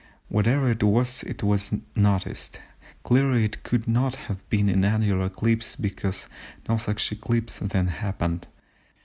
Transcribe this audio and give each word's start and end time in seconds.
Whatever 0.29 0.71
it 0.71 0.81
was 0.81 1.21
that 1.27 1.43
was 1.43 1.75
noticed, 1.95 2.59
clearly 3.03 3.45
it 3.45 3.61
could 3.61 3.87
not 3.87 4.15
have 4.15 4.49
been 4.49 4.67
an 4.67 4.83
annular 4.83 5.27
eclipse, 5.27 5.75
because 5.75 6.27
no 6.67 6.77
such 6.77 7.11
eclipse 7.11 7.59
then 7.59 7.85
happened. 7.85 8.47